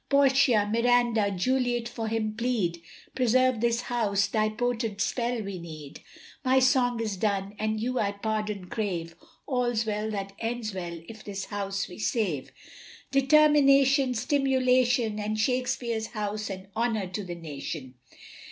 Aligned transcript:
Portia, 0.09 0.67
Miranda, 0.67 1.29
Juliet 1.29 1.87
for 1.87 2.07
him 2.07 2.33
plead, 2.35 2.81
Preserve 3.13 3.61
this 3.61 3.81
house, 3.81 4.25
thy 4.25 4.49
potent 4.49 4.99
spell 4.99 5.43
we 5.43 5.59
need." 5.59 5.99
My 6.43 6.57
song 6.57 6.99
is 6.99 7.17
done, 7.17 7.53
and 7.59 7.79
you 7.79 7.99
I 7.99 8.13
pardon 8.13 8.65
crave 8.65 9.15
All's 9.45 9.85
well 9.85 10.09
that 10.09 10.33
ends 10.39 10.73
well, 10.73 11.01
if 11.07 11.23
this 11.23 11.45
house 11.45 11.87
we 11.87 11.99
save. 11.99 12.51
Determination, 13.11 14.15
stimulation, 14.15 15.19
and 15.19 15.39
Shakespeare's 15.39 16.07
house 16.07 16.49
an 16.49 16.69
honour 16.75 17.05
to 17.05 17.23
the 17.23 17.35
nation. 17.35 17.93